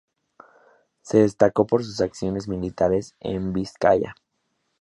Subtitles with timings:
[1.03, 4.15] Se destacó por sus acciones militares en Vizcaya.